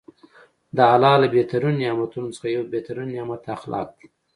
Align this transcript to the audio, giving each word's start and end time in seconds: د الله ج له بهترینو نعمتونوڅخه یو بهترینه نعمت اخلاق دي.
د 0.75 0.77
الله 0.93 1.13
ج 1.17 1.19
له 1.21 1.27
بهترینو 1.35 1.79
نعمتونوڅخه 1.81 2.47
یو 2.55 2.63
بهترینه 2.73 3.11
نعمت 3.15 3.43
اخلاق 3.57 3.87
دي. 3.97 4.05